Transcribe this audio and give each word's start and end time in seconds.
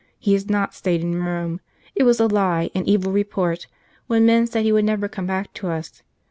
He 0.17 0.33
has 0.33 0.49
not 0.49 0.73
stayed 0.73 1.01
in 1.01 1.23
Rome! 1.23 1.59
It 1.93 2.05
was 2.05 2.19
a 2.19 2.25
lie, 2.25 2.71
an 2.73 2.85
evil 2.89 3.11
report, 3.11 3.67
when 4.07 4.25
men 4.25 4.47
said 4.47 4.63
he 4.65 4.71
would 4.71 4.83
never 4.85 5.07
come 5.07 5.27
back 5.27 5.53
to 5.53 5.67
us. 5.67 6.01